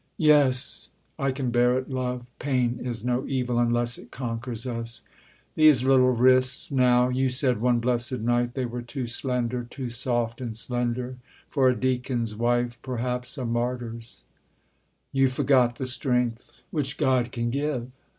Yes; 0.17 0.89
I 1.19 1.31
can 1.31 1.51
bear 1.51 1.77
it, 1.77 1.91
love. 1.91 2.25
Pain 2.39 2.79
is 2.81 3.05
no 3.05 3.23
evil 3.27 3.59
Unless 3.59 3.99
it 3.99 4.09
conquers 4.09 4.65
us. 4.65 5.03
These 5.53 5.83
little 5.83 6.09
wrists, 6.09 6.71
now 6.71 7.09
You 7.09 7.29
said, 7.29 7.61
one 7.61 7.77
blessed 7.79 8.13
night, 8.21 8.55
they 8.55 8.65
were 8.65 8.81
too 8.81 9.05
slender, 9.05 9.63
Too 9.63 9.91
soft 9.91 10.41
and 10.41 10.57
slender 10.57 11.17
for 11.49 11.69
a 11.69 11.75
deacon's 11.79 12.33
wife 12.33 12.81
Perhaps 12.81 13.37
a 13.37 13.45
martyr's: 13.45 14.25
You 15.11 15.29
forgot 15.29 15.75
the 15.75 15.85
strength 15.85 16.63
Which 16.71 16.97
God 16.97 17.31
can 17.31 17.51
give. 17.51 17.91